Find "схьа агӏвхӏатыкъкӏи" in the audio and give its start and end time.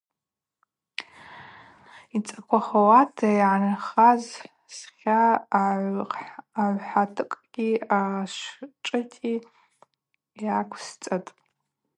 4.75-7.69